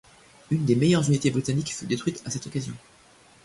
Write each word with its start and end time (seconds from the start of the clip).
Une 0.49 0.65
des 0.65 0.75
meilleures 0.75 1.07
unités 1.07 1.29
britanniques 1.29 1.75
fut 1.75 1.85
détruite 1.85 2.23
à 2.25 2.31
cette 2.31 2.47
occasion. 2.47 2.73